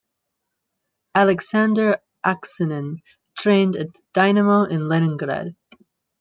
Aleksandr 1.15 1.97
Aksinin 2.25 3.03
trained 3.37 3.75
at 3.75 3.89
Dynamo 4.15 4.63
in 4.63 4.87
Leningrad. 4.89 5.55